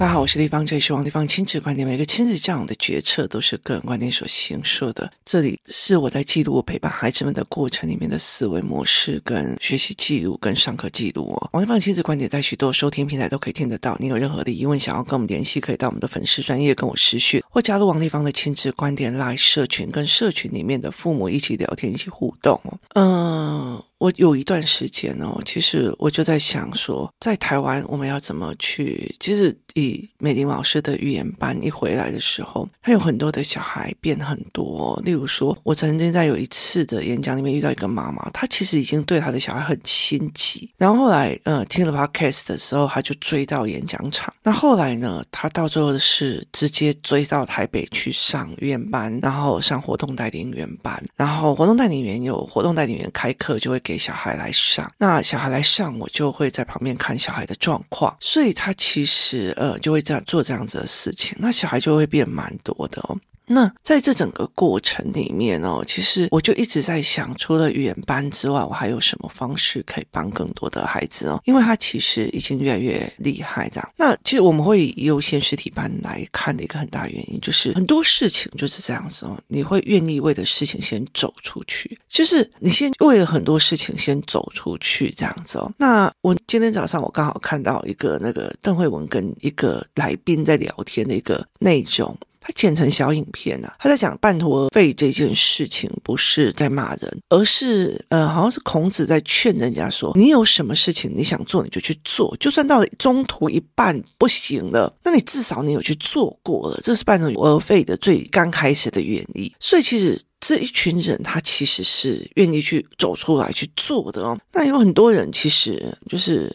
[0.00, 1.86] 大家好，我是丽芳，这里是王立芳亲子观点。
[1.86, 5.12] 每个亲子教养的决策都是个人观点所形塑的。
[5.26, 11.50] 这里是我在记录我陪伴孩子们的过程里面的思维模式、跟学习记录、跟上课记录哦。
[11.52, 13.94] 王立芳亲子观点在许多收听平台都可以听得到。
[14.00, 22.78] 你有任何的疑问想要跟我们联系，可以到我们的粉丝专业跟我私讯，或加入王立芳的亲子观点来社群，跟社群里面的父母一起聊天、一起互动哦。
[22.94, 23.82] 嗯。
[24.00, 29.14] 我有一段时间哦，其实我就在想说，在台湾我们要怎么去？
[29.20, 34.98] 其实以美玲老师的语言班一回来的时候，他有很多的小孩变很多。
[35.04, 40.72] 例如说，我曾经在有一次的演讲里面遇到一个妈妈，她其实已经对她的小孩很心急。
[40.78, 44.32] 然后后来，呃，听了 podcast 的时候，她就追到演讲场。
[44.42, 51.04] 那后来呢，她到最后的是直接追到台北去上语言班，然后上活动带领员班。
[51.16, 54.00] 然后活动带领员有活动带领员开课，就会给。
[54.00, 63.20] 小孩来上，那小孩来上，我就会在旁边看小孩的状况，所以他其实呃就会这样做这样子的事情，那小孩就会变蛮多的哦。
[63.52, 71.40] 那在这整个过程里面哦，其实我就一直在想，除了语言班之外，我还有什么方式可以帮更多的孩子哦？
[71.44, 73.92] 因为他其实已经越来越厉害，这样。
[73.96, 79.36] 那其实我们会以优先实体班来看的一个很大原因，就是很多事情就是这样子哦。
[79.48, 85.72] 你会愿意为的事情先走出去，就是你先为了很多事情先走出去这样子哦。
[85.76, 92.16] 那我今天早上我刚好看到一个那个邓惠文跟一个来宾在聊天的一个内容。
[92.40, 109.52] 他剪成小影片啊，他在讲半途而废这件事情，不是在骂人，而是呃，好像是孔子在劝人家说，你有什么事情你想做，你就去做，就算到了中途一半不行了，那你至少你有去做过了，这是半途而废的最刚开始的原因。
[109.60, 114.38] 所以其实这一群人，他其实是愿意去走出来去做的哦。
[114.52, 116.50] 那有很多人其实就是。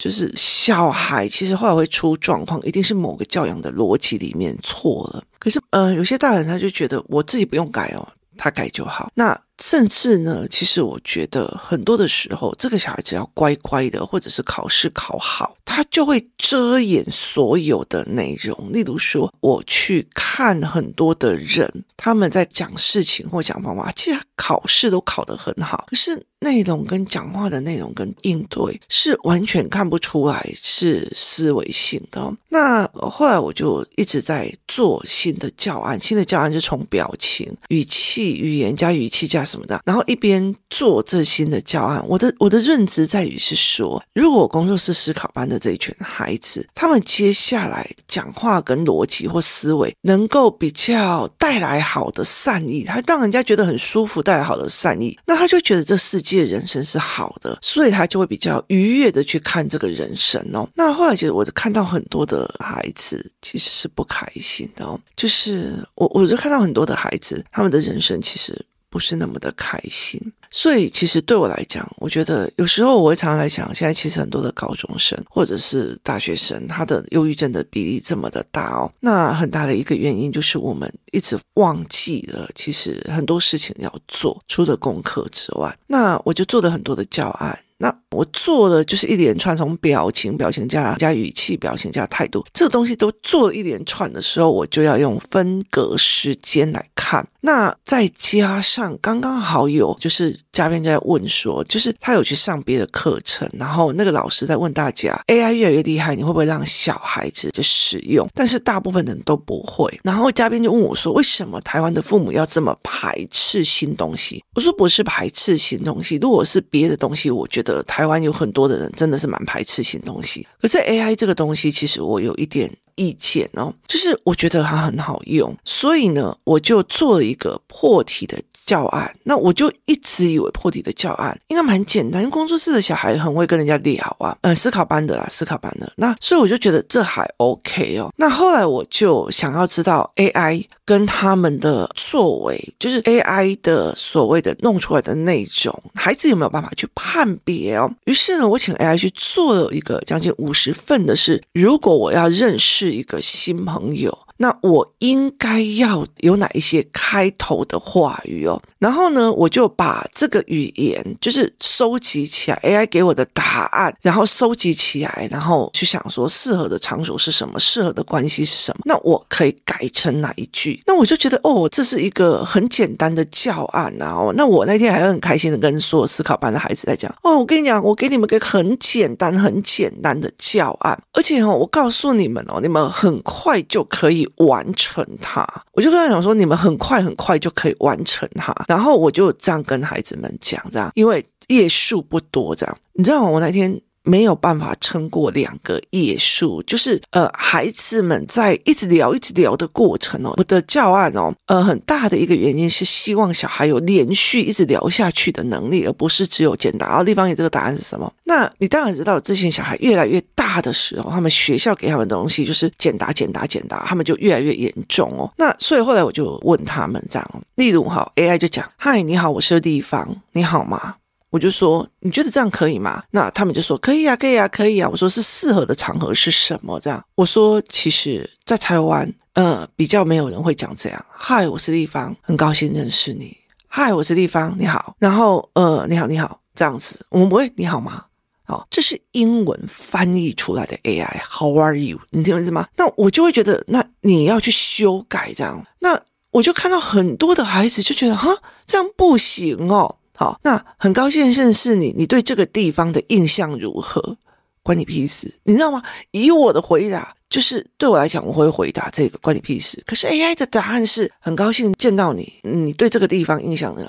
[0.00, 5.24] 就是小孩其实后来会出状况，一定是某个教养的逻辑里面错了。
[5.38, 9.10] 可是，呃，有些大人他就觉得我自己不用改哦，他改就好。
[9.14, 18.72] 那甚至呢，其实我觉得很多的时候，这个小孩只要乖乖的，或者是考试考好，他就会遮掩所有的内容。
[18.72, 26.24] 例如说，我去看很多的人，他们在讲事情或讲方法，其实考试都考得很好，可是。
[26.40, 32.32] 内容跟讲话的内容跟应对是完全看不出来是思维性的。
[32.48, 42.04] 那后来我就一直在做新的教案，新的教案就从表情、语气、语言加语气加什么的，然后一边做这新的教案。
[42.08, 56.48] 我的我的认知在于是说，如果工作室思考班的这一群孩子，他们接下来讲话跟逻辑或思维能够比较带来好的善意，他让人家觉得很舒服，带来好的善意，那他就觉得这世界。
[56.48, 60.66] 人生是好的，所以他就会比较愉悦的去看这个人生哦。
[60.74, 68.56] 那后来其实我就看到很多的孩子其实是不开心的哦，就是我我就看到很多的孩子，他们的人生其实
[68.88, 70.20] 不是那么的开心。
[70.50, 87.58] 所以其实对我来讲，我觉得有时候我会常常来想，现在其实很多的高中生或者是大学生，他的忧郁症的比例这么的大哦，那很大的一个原因就是我们一直忘记了，其实很多事情要做，除了功课之外，那我就做了很多的教案。
[87.80, 97.24] 那我做的就是一连串，从表情、表情加加语气、表情加态度，这个东西都做了一连串的时候，我就要用分隔时间来看。
[97.40, 108.28] 那再加上刚刚好有，就是嘉宾在问说，就是他有去上别的课程，然后那个老师在问大家，AI 越来越厉害，你会不会让小孩子去使用？
[108.34, 109.88] 但是大部分人都不会。
[110.02, 114.42] 然后嘉宾就问我说，为什么台湾的父母要这么排斥新东西？
[114.56, 117.68] 我说不是排斥新东西，如果是别的东西，我觉得。
[117.68, 128.36] 的台湾有很多的人真的是蛮排斥新东西，可是 AI 这个东西，其实我有一点意见哦，就是我觉得它很好用，所以呢，我就做了一个破题的
[128.66, 129.14] 教案。
[129.22, 135.90] 那我就一直以为破题的教案应该蛮简单，工作室的小孩很会跟人家聊啊，呃，思考班的啦，思考班的。
[135.96, 138.12] 那所以我就觉得这还 OK 哦。
[138.16, 140.66] 那后来我就想要知道 AI。
[140.88, 147.94] 跟他们的作为，就是 AI 的所谓的弄出来的内容，孩子有没有办法去判别哦？
[148.06, 154.27] 于是呢，我请 AI 去做了一个将近五十份的是，如果我要认识一个新朋友。
[154.38, 158.60] 那我应该要有哪一些开头的话语哦？
[158.78, 170.80] 然后呢，我就把这个语言就是收集起来，AI 给我的答案，然后收集起来，然后去想说适合的场所是什么，适合的关系是什么，那我可以改成哪一句？
[170.86, 174.14] 那我就觉得哦，这是一个很简单的教案啊。
[174.14, 185.46] 哦，那我那天还很开心的跟所有思考班的孩子在讲哦，我跟你讲，我给你们个很简单、很简单的教案，而且哦，我告诉你们哦，你们很快就可以完成它。
[185.72, 188.54] 我就跟他讲说，你们很快很快就可以完成它。
[188.68, 193.30] 然后我就这样跟孩子们讲，这样，因为页数不多，这样，你知道吗？
[193.30, 193.80] 我那天。
[194.08, 200.32] 没有办法撑过两个页数，就是呃，孩子们在一直聊、一直聊的过程哦。
[200.38, 206.88] 我的教案哦，呃，很大的一个原因是希望小孩有连续一直聊下去的能力，而不是只有简答。
[206.88, 208.10] 然后立方体这个答案是什么？
[208.24, 215.30] 那你当然知道，之前小孩越来越大的时候，他们学校给他们的东西就是简答、简答、简答，他们就越来越严重哦。
[215.36, 220.94] 那所以后来我就问他们这样，例如哈，AI 就讲：“嗨，你好，我是立方，你好吗？”
[221.30, 223.02] 我就说，你觉得这样可以吗？
[223.10, 224.88] 那他们就说可以啊，可以啊，可以啊。
[224.90, 226.80] 我说是适合的场合是什么？
[226.80, 231.06] 这样，我说其实，在台湾，呃，比较没有人会讲这样。
[231.10, 233.36] 嗨，我是立方，很高兴认识你。
[233.66, 234.96] 嗨，我是立方，你好。
[234.98, 238.04] 然后，呃，你好，你好，这样子，我们不会你好吗？
[238.44, 241.20] 好，这是英文翻译出来的 AI。
[241.28, 242.00] How are you？
[242.08, 242.66] 你听懂意思吗？
[242.78, 245.62] 那我就会觉得，那你要去修改这样。
[245.80, 248.34] 那我就看到很多的孩子就觉得，哈，
[248.64, 249.96] 这样不行哦。
[250.18, 251.94] 好，那很高兴认识你。
[251.96, 254.16] 你对这个地方的印象如何？
[254.64, 255.80] 关你屁事，你知道吗？
[256.10, 259.80] 以我的回答，就是对我来讲，我会回答这个关你屁事。
[259.86, 263.88] 可是 AI 的答案是很高兴见到你，你对这个地方印象呢？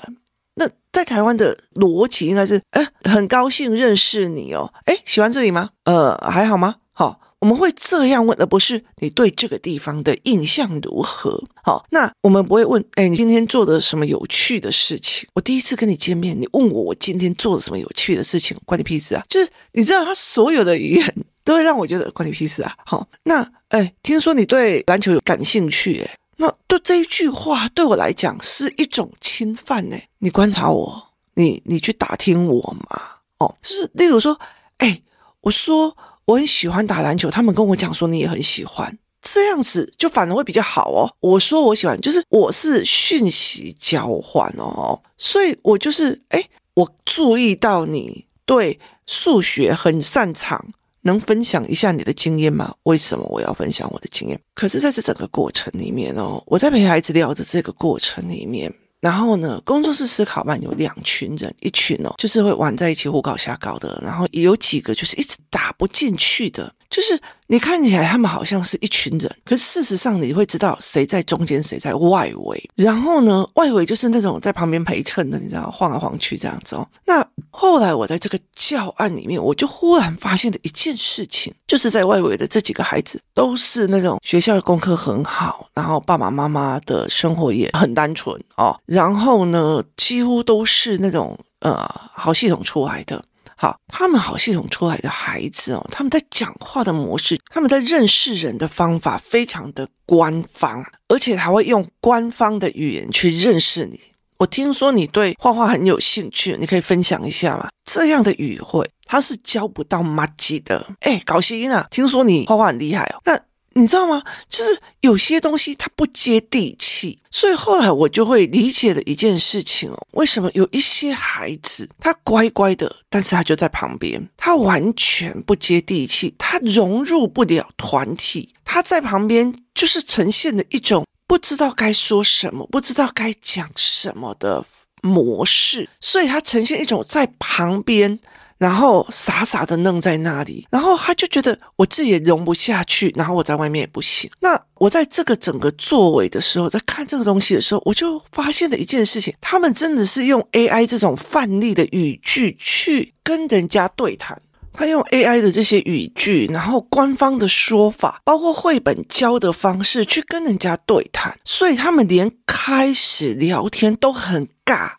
[0.54, 4.72] 那在台湾的逻辑应该是，哎，很高兴认识你哦。
[4.84, 5.70] 哎，喜欢这里吗？
[5.84, 6.76] 呃，还好吗？
[6.92, 7.20] 好。
[7.40, 11.42] 我们会这样问，而不是你对这个地方的印象如何？
[11.62, 15.26] 好，那我们不会问，哎，你今天做的什么有趣的事情？
[15.32, 19.24] 我第一次跟你见面，你问我我今天做了什么有趣的事情，关你屁事啊！
[19.26, 22.76] 就是你知道，他所有的语言都会让我觉得关你屁事啊！
[22.84, 29.96] 好，那哎，听说你对篮球有感兴趣，哎，那对这一句话对我来讲是一种侵犯呢？
[30.18, 33.00] 你观察我，你你去打听我嘛？
[33.38, 34.38] 哦，就是例如说，
[34.76, 35.00] 哎，
[35.40, 35.96] 我说。
[36.30, 41.10] 我很喜欢打篮球，他们跟我讲说你也很喜欢，这样子就反而会比较好哦。
[41.18, 46.40] 我说我喜欢，就是我是讯息交换哦，所以我就是哎，
[46.74, 50.64] 我注意到你对数学很擅长，
[51.02, 52.72] 能分享一下你的经验吗？
[52.84, 54.40] 为什么我要分享我的经验？
[54.54, 58.72] 可是在这整个过程里面哦，我在陪孩子聊的这个过程里面。
[59.00, 67.18] 然后呢，工作室思考班有两群人，一群哦，就是会玩在一起胡搞瞎搞的，然后也有几个就是一直打不进去的，就是。
[67.50, 72.70] 你看起来他们好像是一群人，可是事实上你会知道谁在中间，谁在外围。
[72.76, 76.86] 然后呢，外围就是那种在旁边陪衬的，你知道，晃来晃去这样子哦。
[77.04, 88.78] 那后来我在这个教案里面，我就忽然发现的一件事情，就是在外围的这几个孩子都是那种学校的功课很好，然后爸爸妈妈的生活也很单纯哦。
[88.86, 91.84] 然后呢，几乎都是那种呃
[92.14, 93.24] 好系统出来的。
[93.60, 104.00] 好，他们好系统出来的孩子哦，他们在讲话的模式，他们在认识人的方法非常的官方，而且还会用官方的语言去认识你。
[104.38, 107.68] 我听说你对画画很有兴趣，你可以分享一下吗？
[107.84, 110.94] 这样的语汇，他是教不到麻吉的。
[111.00, 111.86] 哎，搞笑啊！
[111.90, 113.38] 听说你画画很厉害哦，那。
[113.74, 114.22] 你知道吗？
[114.48, 134.64] 就是有些东西它不接地气，所以后来我就会理解了一件事情哦，为什么有一些孩子他乖乖的，但是他就在旁边，他完全不接地气，他融入不了团体，他在旁边就是呈现的一种不知道该说什么，不知道该讲什么的
[135.00, 138.18] 模式，所以他呈现一种在旁边。
[138.60, 144.30] 然后傻傻的愣在那里，然后他就觉得我自己也容不下去，然后我在外面也不行。
[144.40, 154.38] 那我在这个整个作为的时候，在看这个东西的时候，我就发现了一件事情：他们真的是用 AI 这种范例的语句去跟人家对谈。
[154.72, 164.92] 他用 AI 的这些语句，然后官方的说法，包括绘本教的方式去跟人家对谈，所以他们连开始聊天都很尬。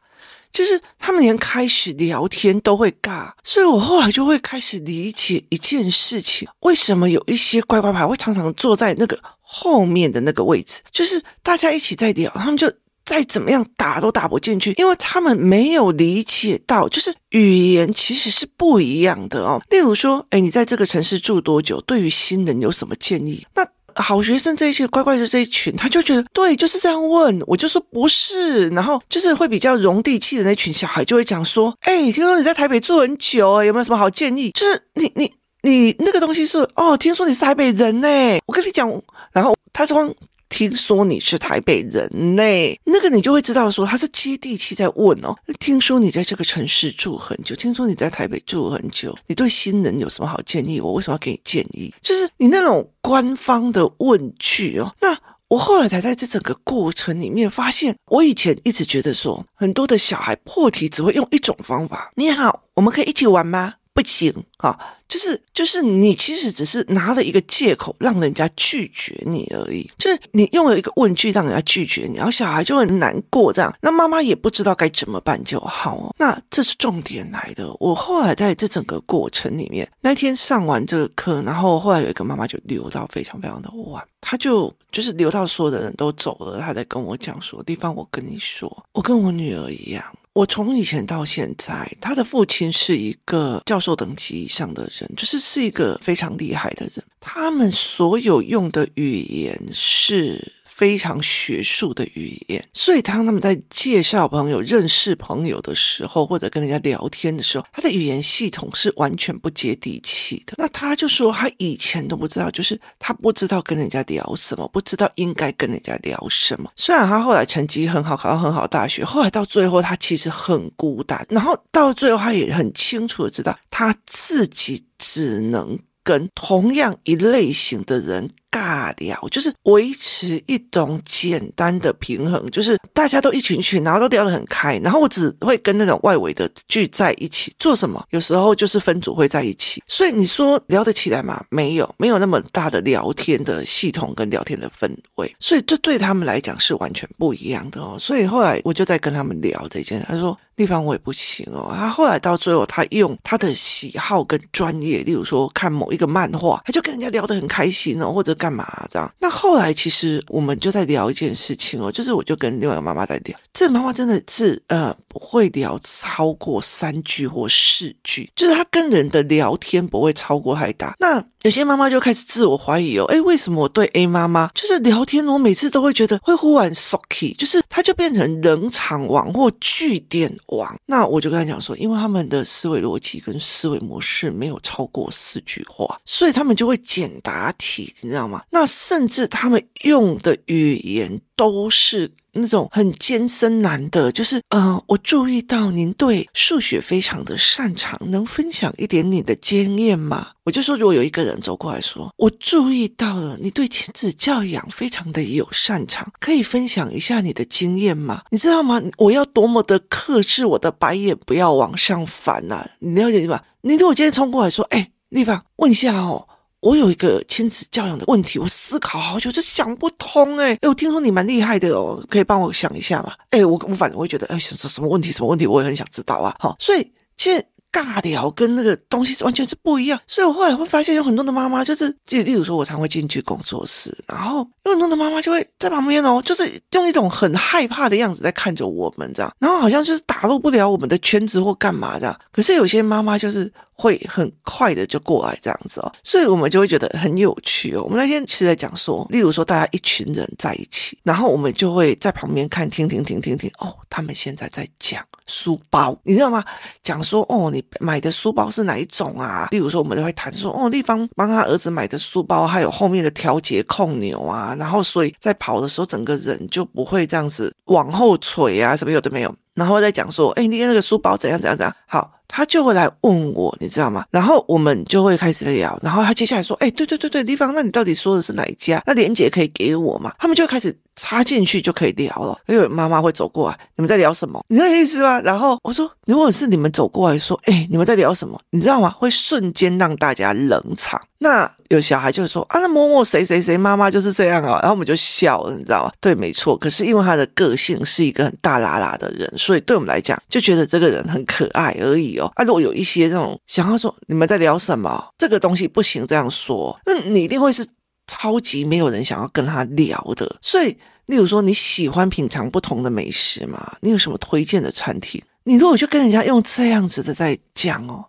[0.52, 10.82] 就是他们连开始聊天都会尬，所以我后来就会开始理解一件事情：为什么有一些乖乖牌会常常坐在那个后面的那个位置？
[10.92, 12.72] 就是大家一起在聊，他们就
[13.04, 19.62] 再怎么样打都打不进去，因为他们没有理解到，就是语言其实是不一样的哦。
[19.70, 21.82] 例如说，哎，你在这个城市住多久？
[21.82, 23.46] 对于新人有什么建议？
[23.56, 23.66] 那
[24.02, 34.52] 好学生这一群，乖乖的这一群，他就觉得对，就是这样问，我就说不是，然后就是会比较容地气的那群小孩就会讲说，哎，听说你在台北住很久，有没有什么好建议？
[34.52, 35.32] 就是你你
[35.62, 38.08] 你那个东西是哦，听说你是台北人呢，
[38.48, 38.90] 我跟你讲，
[39.32, 40.14] 然后他说。
[40.52, 42.44] 听说你是台北人呢，
[42.84, 45.34] 那个你就会知道说他是接地气在问哦。
[45.60, 50.82] 听说你在这个城市住很久，听说你在台北住很久，你对新人有什么好建议？
[50.82, 51.92] 我为什么要给你建议？
[52.02, 54.94] 就是你那种官方的问句哦。
[55.00, 55.18] 那
[55.48, 62.12] 我后来才在这整个过程里面发现，我以前一直觉得说，很多的小孩破题只会用一种方法。
[62.16, 63.76] 你好，我们可以一起玩吗？
[64.02, 64.78] 不行啊，
[65.08, 76.16] 就是就是你其实只是拿了一个借口让人家拒绝你而已，就是你用了一个问句让人家拒绝你，然后小孩就很难过这样，那妈妈也不知道该怎么办就好哦。
[76.18, 77.72] 那这是重点来的。
[77.80, 97.04] 我后来在这整个过程里面，那天上完这个课，然后后来有一个妈妈就留到非常非常的晚，她就就是留到所有的人都走了，她在跟我讲说：“地方，我跟你说，我跟我女儿一样。”我从以前到现在，他的父亲是一个教授等级以上的人，就是是一个非常厉害的人。
[97.20, 100.54] 他们所有用的语言是。
[100.82, 110.56] 非常学术的语言，所以当他们在介绍朋友、认识朋友的时候，或者跟人家聊天的时候，他的语言系统是完全不接地气的。
[110.58, 116.72] 那他就说，他以前都不知道，就是他不知道跟人家聊什么，不知道应该跟人家聊什么。
[116.76, 128.32] 虽然他后来成绩很好，考到很好大学，后来到最后他其实很孤单，然后到最后他也很清楚的知道，他自己只能跟同样一类型的人。
[128.52, 138.06] 尬聊就是维持一种简单的平衡，就是大家都一群群，然后都聊得很开，然后我只会跟那种外围的聚在一起做什么？
[138.10, 141.42] 有时候就是分组会在一起，所以你说聊得起来吗？
[141.50, 147.96] 没有，没有那么大的聊天的系统跟聊天的氛围，所以这对他们来讲是完全不一样的哦。
[147.98, 151.74] 所以后来我就在跟他们聊这件事，他说地方我也不行哦。
[151.74, 158.36] 他后来到最后，他用他的喜好跟专业，例如说看某一个漫画，他就跟人家聊得很开心哦，或者。
[158.42, 159.14] 干嘛这样？
[159.20, 170.96] 那后来其实我们就在聊一件事情哦，就是我就跟另外一个妈妈在聊，这个妈妈真的是呃不会聊超过三句或四句，就是她跟人的聊天不会超过太大。
[170.98, 180.80] 那有些妈妈就开始自我怀疑哦，诶，为什么我对 A 妈妈就是聊天，我每次都会觉得会忽然 socky，就是她就变成冷场王或句点王。
[180.86, 188.44] 那我就跟她讲说，因为他们的思维逻辑跟思维模式没有超过四句话，所以他们就会简答题，你知道吗？
[188.52, 200.28] 那甚至他们用的语言都是那种很艰深难的，就是呃，我注意到您对数学非常的擅长，能分享一点你的经验吗？
[200.44, 208.22] 我就说，如果有一个人走过来说，我注意到了你对亲子教养非常的有擅长，可以分享一下你的经验吗？
[208.30, 208.80] 你知道吗？
[208.98, 212.70] 我要多么的克制我的白眼，不要往上翻呐、啊！
[212.78, 213.42] 你了解吗？
[213.62, 216.28] 你如果今天冲过来说，哎，丽芳，问一下哦。
[216.62, 223.14] 我有一个亲子教养的问题，我思考好久就想不通哎哎，我听说你蛮厉害的哦，可以帮我想一下吗？
[223.32, 226.36] 哎，我我反正会觉得哎，什什么问题什么问题，我也很想知道啊。
[226.40, 230.00] 好，所以其实尬聊跟那个东西完全是不一样。
[230.06, 242.16] 所以我后来会发现有很多的妈妈就是，就例如说我常会进去工作室，然后有很多的妈妈就会在旁边哦，就是用一种很害怕的样子在看着我们这样，然后好像就是打入不了我们的圈子或干嘛这样。
[242.32, 243.52] 可是有些妈妈就是。
[243.82, 247.82] 会很快的就过来这样子哦，所以我们就会觉得很有趣哦。
[247.84, 256.44] 我们那天是在讲说，例如说大家一群人在一起，然后我们就会在旁边看，听听听听听哦，他们现在在讲书包，你知道吗？
[256.84, 259.48] 讲说哦，你买的书包是哪一种啊？
[259.50, 269.36] 例如说，我们就会谈说哦，丽芳帮他儿子买的书包，还有后面的调节控钮啊，然后所以在跑的时候，整个人就不会这样子往后垂啊，什么有的没有。
[269.54, 271.76] 然后再讲说，哎，你那个书包怎样怎样怎样？
[271.88, 272.12] 好。
[272.32, 274.06] 他就会来问我，你知道吗？
[274.10, 278.82] 然后我们就会开始聊，然后他接下来说：“哎，对对对对，地方，那你到底说的是哪一家？
[278.88, 282.38] 那连姐可以给我吗？”他们就开始插进去就可以聊了。
[282.46, 284.40] 因为妈妈会走过来，你们在聊什么？
[284.50, 285.20] 你知道意思吗？
[285.22, 288.40] 然后我说：“如果是你们走过来说，哎，你们在聊什么？
[288.52, 288.92] 你知道吗？
[288.92, 291.02] 会瞬间让大家冷场。
[291.18, 294.60] 那有小孩就会说：啊，那某某谁谁谁妈妈就是这样啊。
[294.62, 295.92] 然后我们就笑了，你知道吗？
[296.00, 296.56] 对，没错。
[296.58, 302.32] 可是因为他的个性是一个很大剌剌的人，所以对我们来讲就觉得这个人很可爱而已哦。
[302.36, 307.66] 啊，如果有一些这种想要说你们在聊什么，这个东西不行这样说，那你一定会是
[308.12, 310.38] 超级没有人想要跟他聊的。
[310.42, 310.76] 所以，
[311.06, 313.78] 例如说你喜欢品尝不同的美食吗？
[313.82, 315.22] 你有什么推荐的餐厅？
[315.46, 318.06] 你如果就跟人家用这样子的在讲哦，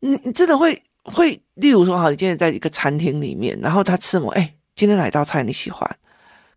[0.00, 4.30] 你你真的会会，例如说哈，你今天在一个餐厅里面，然后他吃什么？
[4.32, 4.54] 哎。
[4.76, 5.96] 今天哪道菜你喜欢？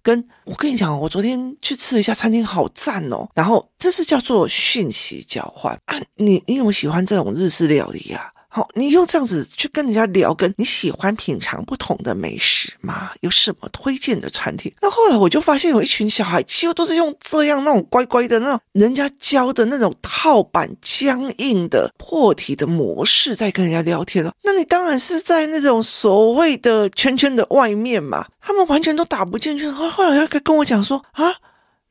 [0.04, 3.28] 跟我跟你讲，我昨天去吃了一下餐厅，好赞哦。
[3.34, 6.00] 然后这是叫做讯息交换啊。
[6.18, 8.32] 你你有没有喜欢这种日式料理啊？
[8.54, 13.12] 好，你用这样子去跟人家聊，跟你喜欢品尝不同的美食吗？
[13.22, 14.70] 有什么推荐的餐厅？
[14.82, 24.34] 那后来我就发现有一群小孩，几乎都是用这样那种乖乖的那种人家教的那种套板僵硬的破题的模式在跟人家聊天了。
[24.44, 29.70] 那你当然是在那种所谓的圈圈的外面嘛，他们完全都打不进去。
[29.70, 31.34] 后后来他跟我讲说啊，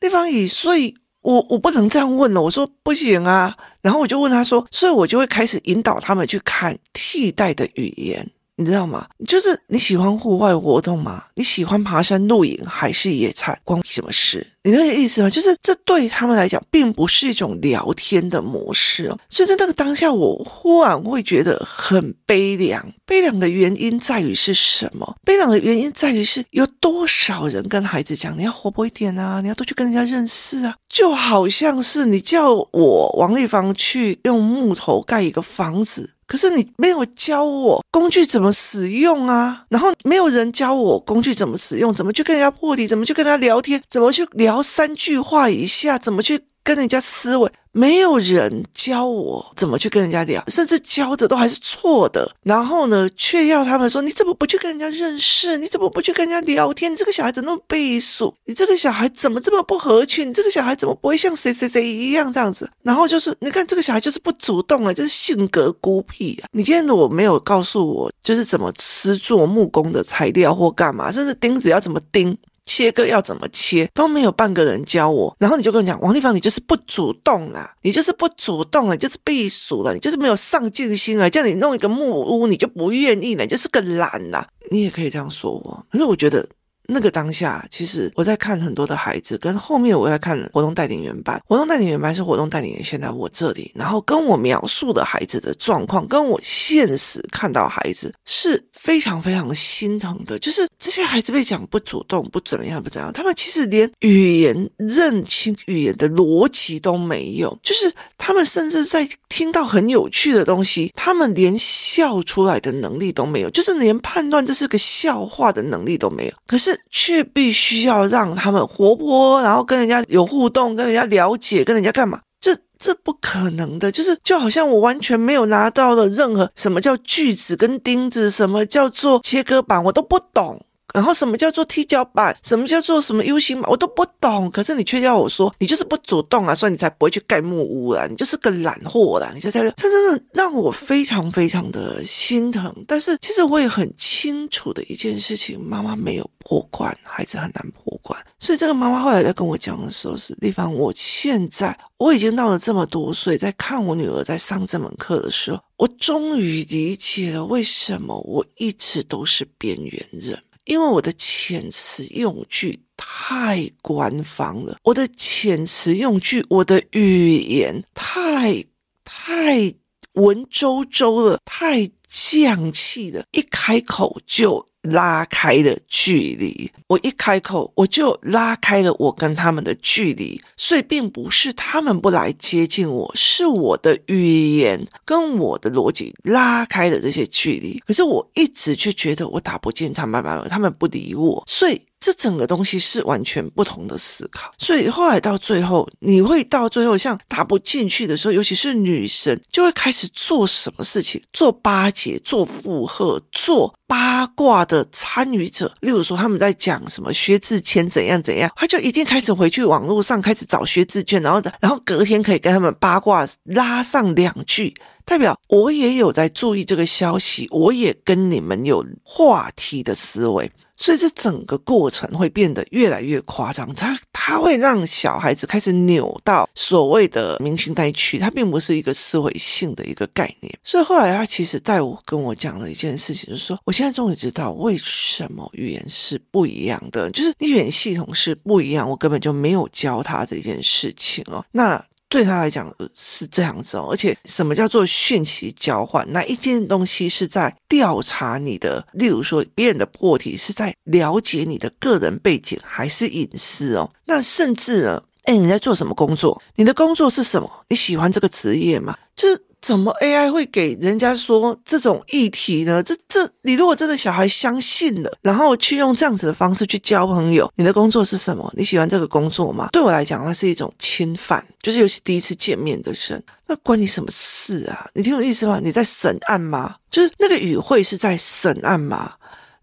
[0.01, 2.41] 立方体，所以我我不能这样问了。
[2.41, 3.57] 我说不行啊。
[3.83, 8.31] 然后我就问他说，所以我就会开始引导他们去看替代的语言。
[8.61, 9.07] 你知道吗？
[9.27, 11.25] 就是你喜欢户外活动吗？
[11.35, 13.59] 你喜欢爬山露营还是野餐？
[13.65, 14.47] 关什么事？
[14.63, 15.31] 你那个意思吗？
[15.31, 19.19] 就是这对他们来讲，并不是一种聊天的模式哦。
[19.31, 22.87] 所以在那个当下，我忽然会觉得很悲凉。
[23.07, 25.17] 悲凉的原因在于是什么？
[25.25, 30.75] 悲凉的原因在于是有多少人跟孩子讲，你要活泼一点啊，你要多去跟人家认识啊。
[30.87, 36.13] 就好像是你叫我王立芳去用木头盖一个房子。
[36.31, 47.51] 可是你没有教我工具怎么使用啊，然后没有人教我工具怎么使用，怎么去跟人家破题，怎么去跟他聊天，怎么去聊三句话以下，怎么去跟人家思维。
[47.73, 52.29] 没有人教我怎么去跟人家聊，甚至教的都还是错的。
[52.43, 55.57] 然后呢，却要他们说：“你怎么不去跟人家认识？
[55.57, 56.91] 你怎么不去跟人家聊天？
[56.91, 58.35] 你这个小孩怎么那么避俗？
[58.47, 60.29] 你这个小孩怎么这么不合群？
[60.29, 66.49] 你这个小孩怎么不会像谁谁谁一样这样子？”然后就是，你看这个小孩就是不主动啊，就是性格孤僻啊。
[66.51, 72.37] 你今天如果没有告诉我，就是怎么施做木工的材料或干嘛，甚至钉子要怎么钉。
[72.65, 86.47] 切割要怎么切都没有半个人教我，然后你就跟我讲，王立芳，你就是不主动啊，你就是不主动啊，你就是避暑了，你就是没有上进心啊，叫你弄一个木屋你就不愿意了，你就是个懒呐，你也可以这样说我，可是我觉得。
[86.93, 91.41] 那个当下，其实我在看很多的孩子，跟后面我在看活动带领员班。
[91.47, 100.39] 活动带领员班是活动带领员先在我这里，然后跟我描述的孩子的状况，跟我现实看到孩子是非常非常心疼的。
[100.39, 116.33] 就是这些孩子被讲不主动，不怎么样，不怎样，他们其实连语言认清语言的逻辑都没有，就是他们甚至在听到很有趣的东西，他们连笑出来的能力都没有，就是连判断这是个笑话的能力都没有。
[116.47, 116.80] 可是。
[116.91, 122.21] 却必须要让他们活泼，然后跟人家有互动，跟人家了解，跟人家干嘛？
[122.41, 130.65] 这这不可能的，就是就好像我完全没有拿到了任何什么叫锯子跟钉子，什么叫做切割板，我都不懂。
[130.93, 132.37] 然后什么叫做踢脚板？
[132.43, 133.71] 什么叫做什么 U 型板？
[133.71, 134.51] 我都不懂。
[134.51, 138.07] 可是你却要我说，你就是不主动啊，所以你才不会去盖木屋啦。
[138.09, 139.31] 你就是个懒货啦。
[139.35, 142.75] 你就在这，这真的让我非常非常的心疼。
[142.87, 148.19] 但是其实我也很清楚的一件事情，妈妈没有破罐，孩子很难破罐。
[148.39, 160.39] 所以这个妈妈后来在跟我讲的时候是，丽芳，我现在我已经到了这么多岁，在看我女儿在上这门课的时候，我终于理解了为什么我一直都是边缘人。
[160.65, 168.65] 因为我的遣词用句太官方了，我的遣词用句，我的语言太
[169.05, 169.75] 太
[170.13, 174.67] 文绉绉了，太匠气了，一开口就。
[174.83, 187.83] 拉开了距离，我一开口我就拉开了我跟他们的距离，所以并不是他们不来接近我，是我的语言跟我的逻辑拉开了这些距离。
[187.87, 191.83] 可是我一直却觉得我打不进他们，他们不理我，所以。
[192.01, 205.71] 这整个东西是完全不同的思考，所以后来到最后，你会到最后像打不进去的时候，尤其是女生，就会开始做什么事情，做巴结，做附和，做八卦的参与者。
[205.81, 220.51] 例如说，他们在讲什么薛之谦怎样怎样，他就一定开始回去网络上开始找薛之谦，然后的，然后隔天可以跟他们八卦拉上两句，代表我也有在注意这个消息，我也跟你们有话题的思维。
[220.81, 230.59] 所以这整个过程会变得越来越夸张，它它会让小孩子开始扭到所谓的明星代区，它并不是一个思维性的一个概念。
[230.63, 241.45] 所以后来他其实带我跟我讲了一件事情，就是说，我现在终于知道为什么语言是不一样的，就是语言系统是不一样，我根本就没有教他这件事情哦。
[241.53, 241.85] 那。
[242.11, 246.05] 对他来讲是这样子哦，而且什么叫做讯息交换？
[246.13, 248.85] 那一件东西是在调查你的？
[248.93, 253.93] 例如说，别人的破题是在了解你的个人背景还是隐私哦？
[254.07, 256.43] 那甚至呢，哎，你在做什么工作？
[256.57, 257.49] 你的工作是什么？
[257.69, 258.99] 你喜欢这个职业吗？
[259.15, 262.83] 就是怎么 AI 会给人家说这种议题呢？
[262.83, 268.51] 这这，你如果真的小孩相信了，然后去用这样子的方式去交朋友，你的工作是什么？
[268.57, 269.69] 你喜欢这个工作吗？
[269.73, 274.89] 对我来讲，那是一种侵犯，就是尤其第一次见面的人，那关你什么事啊？
[274.95, 275.61] 你听我意思吗？
[275.63, 276.77] 你在审案吗？
[276.91, 279.15] 就是那个语汇是在审案吗？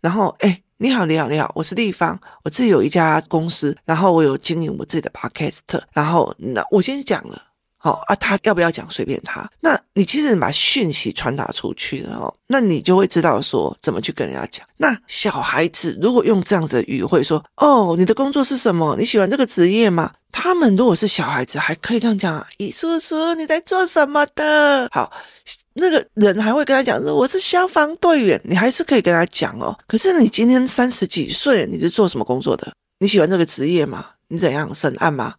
[0.02, 0.62] 然后，哎。
[0.80, 7.42] 你好，你好，你好，我是丽芳，我自己有一家公司，然后我有经营我自己的 podcast，然后那我先讲了，
[7.88, 9.50] 哦、啊，他要不要讲随便他。
[9.62, 14.68] 那你其实把讯息传达出去了哦，那你就会知道说怎么去跟人家讲。
[14.76, 18.96] 那小孩子如果用这样子的语汇说，哦，你的工作是什么？
[19.00, 20.12] 你喜欢这个职业吗？
[20.30, 25.12] 他们如果是小孩子，还可以这样讲啊：“咦，叔叔，你在做什么的？”好，
[25.74, 29.76] 那个人还会跟他讲说：“我是消防队员。”你还是可以跟他讲哦。
[29.88, 32.72] 可是你今天三十几岁，你是做什么工作的？
[33.00, 34.06] 你喜欢这个职业吗？
[34.28, 35.34] 你怎样审案吗？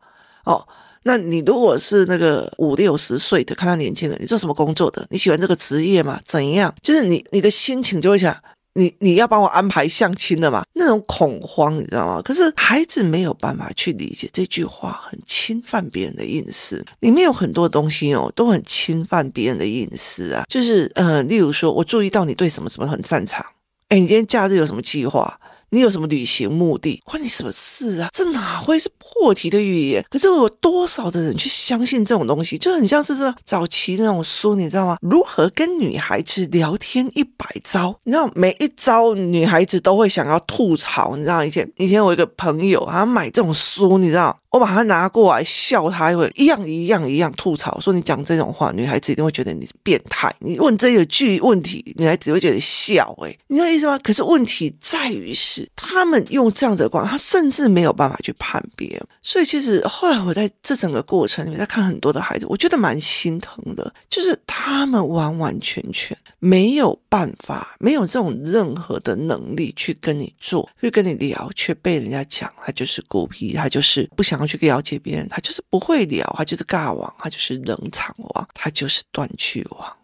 [0.44, 0.66] 哦，
[1.02, 5.06] 那你如果是那个五六十岁的，看到年轻人，你做什么工作的？
[5.10, 6.20] 你喜欢这个职业吗？
[6.24, 6.74] 怎样？
[6.82, 8.36] 就是你你的心情就会想。
[8.74, 10.62] 你你要帮我安排相亲的嘛？
[10.74, 12.22] 那种恐慌，你知道吗？
[12.22, 16.84] 可是孩子没有办法去理解这句话，很侵犯别人的隐私。
[17.00, 20.44] 里面有很多东西哦，都很侵犯别人的隐私啊。
[20.48, 23.44] 就是呃，例如说，我注意到你对什么什么很擅长。
[23.88, 25.40] 哎，你今天假日有什么计划？
[25.70, 27.00] 你有什么旅行目的？
[27.04, 28.08] 关你什么事啊？
[28.12, 30.04] 这哪会是破题的语言？
[30.08, 32.56] 可是有多少的人去相信这种东西？
[32.56, 34.96] 就很像是这早期那种书，你知道吗？
[35.02, 37.98] 如何跟女孩子聊天一百招？
[38.04, 41.16] 你知道每一招女孩子都会想要吐槽。
[41.16, 44.38] 你知道以前以前我一个朋友，他买这种书，你知道？
[44.50, 50.34] 我把它拿过来笑他，会一样一样一样吐槽，说你讲这种话，女孩子一定会觉得你是变态。
[50.38, 53.14] 你问这个句问题，女孩子会觉得笑。
[53.18, 53.98] 诶，你知道意思吗？
[54.02, 58.98] 可是问题在于是，他们用这样的光，他甚至没有办法去判别。
[59.20, 74.38] 所以其实后来我在这整个过程里面，在看很多的孩子，我觉得蛮心疼的，就是他们完完全全没有办法，没有这种任何的能力去跟你做，去跟你聊，却被人家讲他就是孤僻，他就是不想。
[74.38, 79.96] 要去了解别人，他就是不会聊，他就是尬王，他就是冷场王，他就是断句王。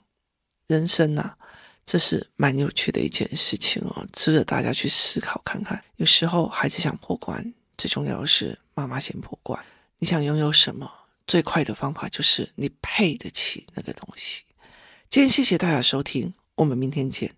[0.66, 1.36] 人生啊，
[1.86, 5.82] 这是蛮有趣的一件事情哦，值得大家去思考看看。
[5.96, 9.62] 有时候孩子想破关，最重要的是妈妈先破关。
[9.98, 10.90] 你想拥有什么？
[11.26, 14.44] 最快的方法就是你配得起那个东西。
[15.08, 17.34] 今天谢谢大家收听，我们明天见。